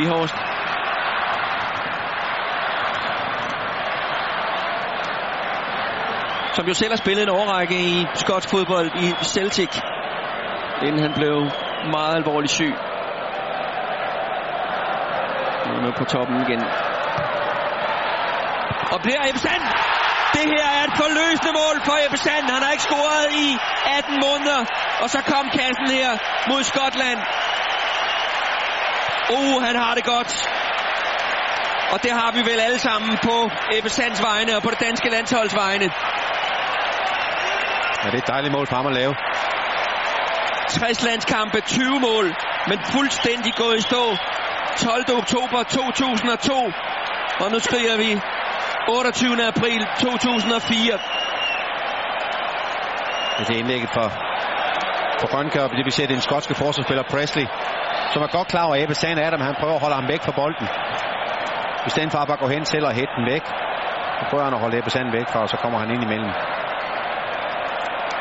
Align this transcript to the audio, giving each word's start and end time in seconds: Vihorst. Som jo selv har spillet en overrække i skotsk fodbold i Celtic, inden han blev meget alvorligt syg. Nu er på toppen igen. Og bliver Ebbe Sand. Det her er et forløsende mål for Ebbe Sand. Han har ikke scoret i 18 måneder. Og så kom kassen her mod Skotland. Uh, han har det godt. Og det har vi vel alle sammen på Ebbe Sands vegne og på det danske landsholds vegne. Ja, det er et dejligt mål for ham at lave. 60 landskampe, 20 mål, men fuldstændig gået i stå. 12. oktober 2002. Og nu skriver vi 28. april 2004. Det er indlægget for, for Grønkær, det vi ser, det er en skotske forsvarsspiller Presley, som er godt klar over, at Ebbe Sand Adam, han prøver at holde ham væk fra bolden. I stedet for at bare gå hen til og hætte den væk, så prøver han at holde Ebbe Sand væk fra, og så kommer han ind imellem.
Vihorst. 0.00 0.34
Som 6.56 6.66
jo 6.66 6.74
selv 6.74 6.92
har 6.92 6.96
spillet 6.96 7.22
en 7.22 7.28
overrække 7.28 7.74
i 7.74 8.06
skotsk 8.14 8.50
fodbold 8.50 8.90
i 9.04 9.24
Celtic, 9.24 9.80
inden 10.86 11.00
han 11.02 11.12
blev 11.12 11.36
meget 11.96 12.14
alvorligt 12.16 12.52
syg. 12.52 12.74
Nu 15.82 15.88
er 15.90 15.96
på 15.98 16.04
toppen 16.04 16.36
igen. 16.46 16.60
Og 18.94 18.98
bliver 19.04 19.22
Ebbe 19.28 19.40
Sand. 19.46 19.64
Det 20.36 20.44
her 20.54 20.66
er 20.76 20.82
et 20.88 20.94
forløsende 21.02 21.52
mål 21.60 21.76
for 21.88 21.96
Ebbe 22.06 22.18
Sand. 22.26 22.44
Han 22.54 22.62
har 22.64 22.70
ikke 22.76 22.86
scoret 22.90 23.26
i 23.44 23.46
18 23.98 24.14
måneder. 24.26 24.60
Og 25.02 25.08
så 25.14 25.18
kom 25.32 25.44
kassen 25.58 25.88
her 25.98 26.10
mod 26.50 26.62
Skotland. 26.70 27.18
Uh, 29.30 29.62
han 29.62 29.76
har 29.76 29.94
det 29.94 30.04
godt. 30.04 30.48
Og 31.92 32.02
det 32.02 32.10
har 32.10 32.32
vi 32.32 32.40
vel 32.50 32.60
alle 32.60 32.78
sammen 32.78 33.18
på 33.22 33.50
Ebbe 33.72 33.88
Sands 33.88 34.22
vegne 34.22 34.56
og 34.56 34.62
på 34.62 34.70
det 34.70 34.80
danske 34.80 35.10
landsholds 35.10 35.54
vegne. 35.54 35.84
Ja, 38.02 38.10
det 38.10 38.14
er 38.14 38.22
et 38.22 38.26
dejligt 38.26 38.52
mål 38.52 38.66
for 38.66 38.76
ham 38.76 38.86
at 38.86 38.92
lave. 38.92 39.14
60 40.68 41.04
landskampe, 41.04 41.60
20 41.60 42.00
mål, 42.00 42.34
men 42.68 42.78
fuldstændig 42.94 43.52
gået 43.54 43.76
i 43.78 43.80
stå. 43.80 44.16
12. 44.76 45.04
oktober 45.18 45.62
2002. 45.62 46.72
Og 47.40 47.50
nu 47.52 47.58
skriver 47.58 47.96
vi 47.96 48.20
28. 48.88 49.46
april 49.46 49.86
2004. 50.00 50.98
Det 53.38 53.54
er 53.54 53.58
indlægget 53.58 53.90
for, 53.94 54.08
for 55.24 55.36
Grønkær, 55.36 55.66
det 55.78 55.86
vi 55.88 55.90
ser, 55.90 56.06
det 56.06 56.14
er 56.14 56.20
en 56.22 56.28
skotske 56.30 56.54
forsvarsspiller 56.54 57.04
Presley, 57.12 57.46
som 58.12 58.22
er 58.22 58.30
godt 58.36 58.48
klar 58.48 58.64
over, 58.66 58.74
at 58.74 58.82
Ebbe 58.82 58.94
Sand 58.94 59.20
Adam, 59.20 59.40
han 59.40 59.54
prøver 59.60 59.74
at 59.74 59.80
holde 59.84 59.96
ham 60.00 60.08
væk 60.08 60.22
fra 60.26 60.34
bolden. 60.40 60.66
I 61.86 61.90
stedet 61.90 62.12
for 62.12 62.18
at 62.18 62.28
bare 62.28 62.42
gå 62.44 62.48
hen 62.54 62.64
til 62.64 62.82
og 62.88 62.92
hætte 62.98 63.14
den 63.18 63.26
væk, 63.32 63.44
så 64.18 64.24
prøver 64.30 64.44
han 64.44 64.54
at 64.54 64.60
holde 64.60 64.78
Ebbe 64.78 64.90
Sand 64.90 65.08
væk 65.18 65.28
fra, 65.32 65.40
og 65.44 65.48
så 65.48 65.56
kommer 65.56 65.78
han 65.78 65.90
ind 65.94 66.02
imellem. 66.02 66.32